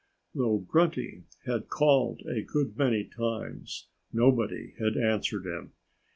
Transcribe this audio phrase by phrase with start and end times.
[0.33, 5.73] Though Grunty had called a good many times, nobody had answered him.